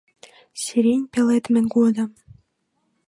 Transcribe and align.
СИРЕНЬ 0.61 1.03
ПЕЛЕДМЕ 1.13 1.61
ГОДЫМ 1.73 2.11